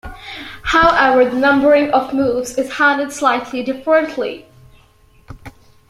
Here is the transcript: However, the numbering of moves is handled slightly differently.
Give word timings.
However, 0.63 1.29
the 1.29 1.35
numbering 1.37 1.91
of 1.91 2.11
moves 2.11 2.57
is 2.57 2.73
handled 2.77 3.11
slightly 3.13 3.61
differently. 3.61 4.47